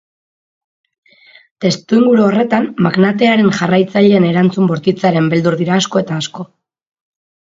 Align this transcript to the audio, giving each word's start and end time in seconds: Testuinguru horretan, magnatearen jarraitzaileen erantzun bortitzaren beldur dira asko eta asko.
Testuinguru 1.65 2.23
horretan, 2.29 2.65
magnatearen 2.87 3.53
jarraitzaileen 3.59 4.25
erantzun 4.31 4.71
bortitzaren 4.71 5.31
beldur 5.35 5.59
dira 5.63 5.77
asko 5.83 6.05
eta 6.05 6.17
asko. 6.25 6.47